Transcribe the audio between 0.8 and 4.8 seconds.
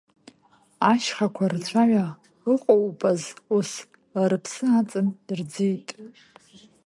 Ашьхақәа рцәаҩа ыҟоупаз ус, рыԥсы